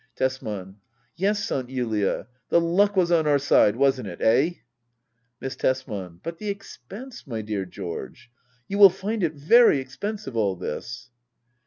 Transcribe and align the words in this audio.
Tesman. 0.15 0.77
Yes, 1.15 1.51
Aunt 1.51 1.69
Julia, 1.69 2.25
the 2.49 2.59
luck 2.59 2.95
was 2.95 3.11
on 3.11 3.27
our 3.27 3.37
side, 3.37 3.75
wasn't 3.75 4.07
it— 4.07 4.19
eh? 4.19 4.53
Miss 5.39 5.55
Tesman. 5.55 6.21
But 6.23 6.39
the 6.39 6.49
expense, 6.49 7.27
my 7.27 7.43
dear 7.43 7.65
George! 7.67 8.31
You 8.67 8.79
will 8.79 8.89
find 8.89 9.21
it 9.23 9.35
very 9.35 9.77
expensive, 9.77 10.35
all 10.35 10.55
this. 10.55 11.11